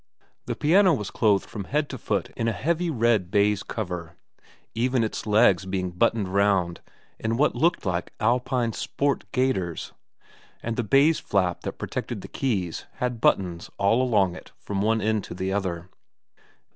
[0.47, 4.15] The piano was clothed from head to foot in a heavy red baize cover,
[4.73, 6.81] even its legs being buttoned round
[7.19, 9.91] in what looked like Alpine Sport gaiters,
[10.63, 15.01] and the baize flap that protected the keys had buttons all along it from one
[15.01, 15.87] end to the other.